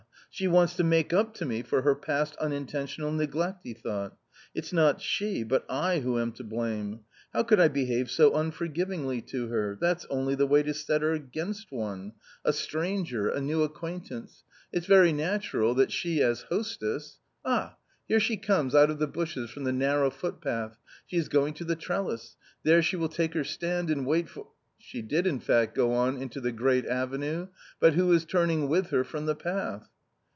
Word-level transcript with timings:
she 0.33 0.47
wants 0.47 0.75
to 0.75 0.83
make 0.83 1.11
up 1.11 1.33
to 1.33 1.43
me 1.45 1.61
for 1.61 1.81
her 1.81 1.93
past 1.93 2.37
uninten 2.39 2.85
tional 2.85 3.13
neglect," 3.13 3.59
he 3.65 3.73
thought;" 3.73 4.17
it's 4.55 4.71
not 4.71 5.01
she, 5.01 5.43
but 5.43 5.63
I 5.69 5.99
who 5.99 6.17
am 6.17 6.31
to 6.31 6.43
blame; 6.45 7.01
how 7.33 7.43
could 7.43 7.59
I 7.59 7.67
behave 7.67 8.09
so 8.09 8.31
unforgivingly 8.33 9.19
to 9.25 9.47
her? 9.49 9.77
that's 9.81 10.05
only 10.09 10.35
the 10.35 10.47
way 10.47 10.63
to 10.63 10.73
set 10.73 11.01
her 11.01 11.11
against 11.11 11.69
one; 11.69 12.13
a 12.45 12.53
stranger, 12.53 13.27
a 13.27 13.41
new 13.41 13.61
A 13.63 13.67
COMMON 13.69 13.75
STORY 13.75 13.91
107 13.91 13.97
acquaintance; 13.97 14.43
it's 14.71 14.85
very 14.87 15.11
natural 15.11 15.75
that 15.75 15.91
she 15.91 16.23
as 16.23 16.43
hostess" 16.43 17.19
J^Ah.! 17.45 17.73
here 18.07 18.21
she 18.21 18.37
comes 18.37 18.73
out 18.73 18.89
of 18.89 18.99
the 18.99 19.07
bushes 19.07 19.49
from 19.51 19.65
the 19.65 19.73
narrow 19.73 20.09
footpath, 20.09 20.77
she 21.05 21.17
is 21.17 21.27
going 21.27 21.53
to 21.55 21.65
the 21.65 21.75
trellis, 21.75 22.37
there 22.63 22.81
she 22.81 22.95
will 22.95 23.09
take 23.09 23.33
her 23.33 23.43
stand 23.43 23.89
and 23.89 24.05
wait 24.07 24.29
for...." 24.29 24.47
She 24.79 25.01
did 25.01 25.27
in 25.27 25.41
fact 25.41 25.75
go 25.75 25.91
on 25.91 26.15
into 26.15 26.39
the 26.39 26.53
great 26.53 26.85
avenue.... 26.85 27.49
but 27.81 27.95
who 27.95 28.11
is 28.13 28.23
turning 28.23 28.69
with 28.69 28.91
her 28.91 29.03
from 29.03 29.25
the 29.25 29.35
path 29.35 29.89